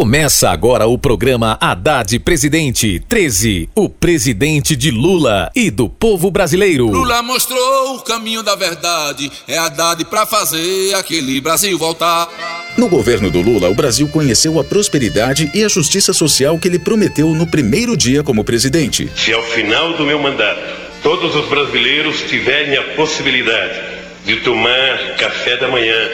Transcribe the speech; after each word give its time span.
Começa 0.00 0.48
agora 0.48 0.86
o 0.86 0.96
programa 0.96 1.58
Haddad 1.60 2.18
Presidente 2.20 2.98
13, 3.06 3.68
o 3.74 3.86
presidente 3.86 4.74
de 4.74 4.90
Lula 4.90 5.52
e 5.54 5.70
do 5.70 5.90
povo 5.90 6.30
brasileiro. 6.30 6.86
Lula 6.86 7.22
mostrou 7.22 7.96
o 7.96 8.00
caminho 8.00 8.42
da 8.42 8.56
verdade, 8.56 9.30
é 9.46 9.58
Haddad 9.58 10.02
pra 10.06 10.24
fazer 10.24 10.94
aquele 10.94 11.38
Brasil 11.42 11.76
voltar. 11.76 12.30
No 12.78 12.88
governo 12.88 13.30
do 13.30 13.42
Lula, 13.42 13.68
o 13.68 13.74
Brasil 13.74 14.08
conheceu 14.08 14.58
a 14.58 14.64
prosperidade 14.64 15.50
e 15.52 15.62
a 15.62 15.68
justiça 15.68 16.14
social 16.14 16.58
que 16.58 16.66
ele 16.66 16.78
prometeu 16.78 17.28
no 17.34 17.46
primeiro 17.46 17.94
dia 17.94 18.22
como 18.22 18.42
presidente. 18.42 19.06
Se 19.14 19.34
ao 19.34 19.42
final 19.42 19.98
do 19.98 20.06
meu 20.06 20.18
mandato 20.18 20.62
todos 21.02 21.36
os 21.36 21.46
brasileiros 21.46 22.22
tiverem 22.22 22.74
a 22.74 22.82
possibilidade 22.94 23.78
de 24.24 24.36
tomar 24.36 25.16
café 25.18 25.58
da 25.58 25.68
manhã, 25.68 26.08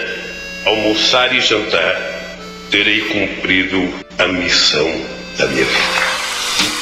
almoçar 0.65 1.33
e 1.33 1.41
jantar, 1.41 2.16
terei 2.71 3.01
cumprido 3.03 3.77
a 4.19 4.27
missão 4.29 4.87
da 5.39 5.47
minha 5.47 5.65
vida. 5.65 6.17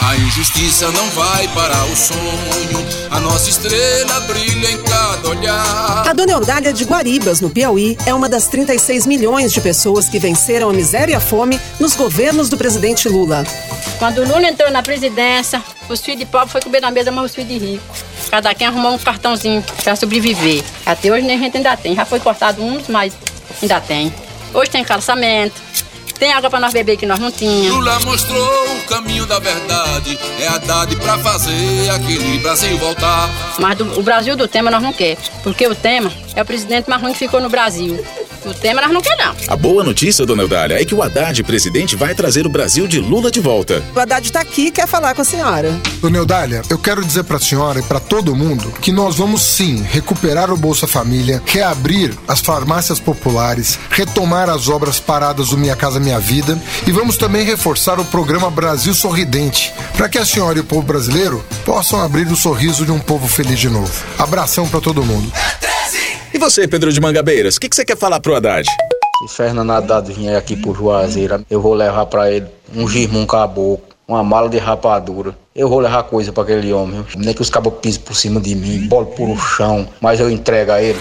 A 0.00 0.16
injustiça 0.16 0.90
não 0.92 1.06
vai 1.10 1.48
parar 1.48 1.84
o 1.86 1.96
sonho, 1.96 2.86
a 3.10 3.18
nossa 3.20 3.50
estrela 3.50 4.20
brilha 4.20 4.70
em 4.70 4.82
cada 4.82 5.28
olhar. 5.28 6.08
A 6.08 6.12
Dona 6.12 6.32
Eudália 6.32 6.72
de 6.72 6.84
Guaribas, 6.84 7.40
no 7.40 7.50
Piauí, 7.50 7.96
é 8.06 8.14
uma 8.14 8.28
das 8.28 8.46
36 8.46 9.06
milhões 9.06 9.52
de 9.52 9.60
pessoas 9.60 10.08
que 10.08 10.18
venceram 10.18 10.70
a 10.70 10.72
miséria 10.72 11.12
e 11.12 11.16
a 11.16 11.20
fome 11.20 11.60
nos 11.80 11.96
governos 11.96 12.48
do 12.48 12.56
presidente 12.56 13.08
Lula. 13.08 13.44
Quando 13.98 14.18
o 14.18 14.28
Lula 14.28 14.46
entrou 14.48 14.70
na 14.70 14.82
presidência, 14.82 15.62
os 15.88 16.00
filhos 16.00 16.20
de 16.20 16.26
pobre 16.26 16.50
foi 16.50 16.60
comer 16.60 16.80
na 16.80 16.90
mesa, 16.90 17.10
mas 17.10 17.26
os 17.26 17.34
filhos 17.34 17.48
de 17.48 17.58
rico. 17.58 17.84
Cada 18.30 18.54
quem 18.54 18.66
arrumou 18.66 18.92
um 18.92 18.98
cartãozinho 18.98 19.64
para 19.82 19.96
sobreviver. 19.96 20.62
Até 20.86 21.10
hoje 21.10 21.22
nem 21.22 21.36
a 21.36 21.38
gente 21.38 21.56
ainda 21.56 21.76
tem. 21.76 21.94
Já 21.94 22.04
foi 22.04 22.20
cortado 22.20 22.62
uns, 22.62 22.88
mas 22.88 23.12
ainda 23.60 23.80
tem. 23.80 24.12
Hoje 24.52 24.70
tem 24.70 24.84
calçamento, 24.84 25.60
tem 26.18 26.32
água 26.32 26.48
para 26.50 26.60
nós 26.60 26.72
beber 26.72 26.96
que 26.96 27.06
nós 27.06 27.18
não 27.18 27.30
tínhamos. 27.30 27.68
Lula 27.68 27.98
mostrou 28.00 28.76
o 28.76 28.82
caminho 28.84 29.26
da 29.26 29.38
verdade, 29.38 30.18
é 30.40 30.48
Haddad 30.48 30.96
pra 30.96 31.18
fazer 31.18 31.90
aquele 31.90 32.38
Brasil 32.38 32.76
voltar. 32.78 33.28
Mas 33.58 33.76
do, 33.78 33.98
o 33.98 34.02
Brasil 34.02 34.36
do 34.36 34.48
tema 34.48 34.70
nós 34.70 34.82
não 34.82 34.92
quer, 34.92 35.16
porque 35.42 35.66
o 35.66 35.74
tema 35.74 36.12
é 36.34 36.42
o 36.42 36.44
presidente 36.44 36.88
mais 36.88 37.02
ruim 37.02 37.12
que 37.12 37.18
ficou 37.18 37.40
no 37.40 37.48
Brasil. 37.48 38.04
O 38.44 38.52
tema 38.52 38.82
nós 38.82 38.92
não 38.92 39.00
queremos. 39.00 39.48
A 39.48 39.56
boa 39.56 39.82
notícia, 39.82 40.26
dona 40.26 40.42
Eudália, 40.42 40.80
é 40.80 40.84
que 40.84 40.94
o 40.94 41.02
Haddad 41.02 41.42
presidente 41.44 41.96
vai 41.96 42.14
trazer 42.14 42.46
o 42.46 42.50
Brasil 42.50 42.86
de 42.86 43.00
Lula 43.00 43.30
de 43.30 43.40
volta. 43.40 43.82
O 43.94 43.98
Haddad 43.98 44.30
tá 44.30 44.40
aqui 44.40 44.66
e 44.66 44.70
quer 44.70 44.86
falar 44.86 45.14
com 45.14 45.22
a 45.22 45.24
senhora. 45.24 45.80
Dona 46.00 46.18
Eudália, 46.18 46.62
eu 46.68 46.78
quero 46.78 47.04
dizer 47.04 47.24
pra 47.24 47.38
senhora 47.38 47.80
e 47.80 47.82
pra 47.82 47.98
todo 47.98 48.36
mundo 48.36 48.70
que 48.82 48.92
nós 48.92 49.16
vamos 49.16 49.42
sim 49.42 49.82
recuperar 49.82 50.52
o 50.52 50.56
Bolsa 50.56 50.86
Família, 50.86 51.42
reabrir 51.46 52.14
as 52.28 52.40
farmácias 52.40 53.00
populares, 53.00 53.78
retomar 53.90 54.50
as 54.50 54.68
obras 54.68 55.00
paradas 55.00 55.48
do 55.48 55.56
Minha 55.56 55.76
Casa 55.76 55.98
Minha 55.98 56.20
Vida 56.20 56.58
e 56.86 56.92
vamos 56.92 57.16
também 57.16 57.44
reforçar 57.44 57.98
o 57.98 58.04
programa 58.04 58.50
Brasil 58.50 58.94
Sorridente, 58.94 59.72
para 59.96 60.08
que 60.08 60.18
a 60.18 60.26
senhora 60.26 60.58
e 60.58 60.60
o 60.60 60.64
povo 60.64 60.82
brasileiro 60.82 61.42
possam 61.64 62.02
abrir 62.02 62.26
o 62.26 62.36
sorriso 62.36 62.84
de 62.84 62.92
um 62.92 62.98
povo 62.98 63.26
feliz 63.26 63.58
de 63.58 63.70
novo. 63.70 63.92
Abração 64.18 64.68
pra 64.68 64.80
todo 64.80 65.02
mundo. 65.02 65.32
Você, 66.44 66.68
Pedro 66.68 66.92
de 66.92 67.00
Mangabeiras, 67.00 67.56
o 67.56 67.60
que, 67.60 67.70
que 67.70 67.74
você 67.74 67.86
quer 67.86 67.96
falar 67.96 68.20
pro 68.20 68.34
Haddad? 68.34 68.68
Se 68.68 69.34
Fernando 69.34 69.72
Haddad 69.72 70.12
vier 70.12 70.36
aqui 70.36 70.54
pro 70.54 70.74
Juazeiro, 70.74 71.42
eu 71.48 71.58
vou 71.58 71.72
levar 71.72 72.04
pra 72.04 72.30
ele 72.30 72.46
um 72.76 72.86
girmão 72.86 73.24
caboclo, 73.24 73.80
uma 74.06 74.22
mala 74.22 74.50
de 74.50 74.58
rapadura. 74.58 75.34
Eu 75.56 75.70
vou 75.70 75.80
levar 75.80 76.02
coisa 76.02 76.32
pra 76.32 76.42
aquele 76.42 76.70
homem. 76.70 77.02
Nem 77.16 77.32
que 77.32 77.40
os 77.40 77.48
caboclos 77.48 77.80
pisem 77.80 78.02
por 78.02 78.14
cima 78.14 78.42
de 78.42 78.54
mim, 78.54 78.86
bolo 78.86 79.06
por 79.06 79.34
chão, 79.38 79.88
mas 80.02 80.20
eu 80.20 80.28
entrego 80.28 80.72
a 80.72 80.82
ele. 80.82 81.00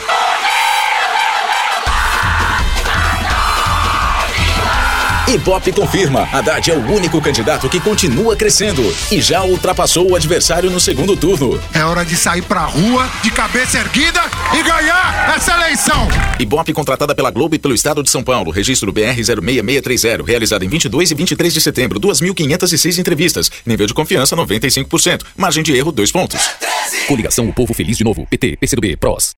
Ibope 5.33 5.71
confirma, 5.71 6.29
Haddad 6.31 6.69
é 6.69 6.75
o 6.75 6.91
único 6.91 7.19
candidato 7.19 7.67
que 7.67 7.79
continua 7.79 8.35
crescendo. 8.35 8.83
E 9.11 9.19
já 9.19 9.43
ultrapassou 9.43 10.11
o 10.11 10.15
adversário 10.15 10.69
no 10.69 10.79
segundo 10.79 11.17
turno. 11.17 11.59
É 11.73 11.83
hora 11.83 12.05
de 12.05 12.15
sair 12.15 12.43
pra 12.43 12.65
rua, 12.65 13.09
de 13.23 13.31
cabeça 13.31 13.79
erguida 13.79 14.21
e 14.53 14.61
ganhar 14.61 15.33
essa 15.35 15.55
eleição! 15.55 16.07
Ibope 16.39 16.71
contratada 16.71 17.15
pela 17.15 17.31
Globo 17.31 17.55
e 17.55 17.59
pelo 17.59 17.73
Estado 17.73 18.03
de 18.03 18.11
São 18.11 18.23
Paulo, 18.23 18.51
registro 18.51 18.91
BR 18.91 19.15
06630, 19.15 20.23
realizado 20.23 20.63
em 20.63 20.67
22 20.67 21.09
e 21.09 21.15
23 21.15 21.53
de 21.53 21.61
setembro, 21.61 21.99
2.506 21.99 22.99
entrevistas, 22.99 23.51
nível 23.65 23.87
de 23.87 23.93
confiança 23.93 24.35
95%, 24.35 25.23
margem 25.35 25.63
de 25.63 25.75
erro 25.75 25.91
2 25.91 26.11
pontos. 26.11 26.39
Coligação 27.07 27.49
O 27.49 27.53
Povo 27.53 27.73
Feliz 27.73 27.97
de 27.97 28.03
Novo, 28.03 28.27
PT, 28.29 28.57
PCdoB, 28.57 28.97
PROS. 28.97 29.31